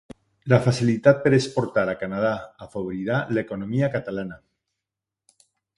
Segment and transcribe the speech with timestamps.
[0.53, 2.33] La facilitat per exportar a Canada
[2.67, 4.43] afavorirà l'economia catalana